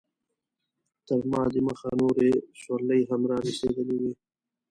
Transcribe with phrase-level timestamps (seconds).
[1.07, 4.13] تر ما دمخه نورې سورلۍ هم رارسېدلې وې.